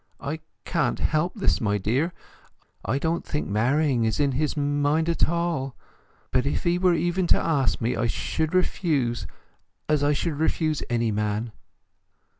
[0.19, 2.11] "I can't help this, my dear!
[2.83, 5.75] I don't think marrying is in his mind at all;
[6.31, 9.29] but if he were ever to ask me I should refuse him,
[9.87, 11.51] as I should refuse any man."